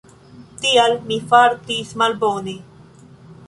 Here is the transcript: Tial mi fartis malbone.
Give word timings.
Tial 0.61 0.95
mi 1.11 1.19
fartis 1.33 1.95
malbone. 2.05 2.57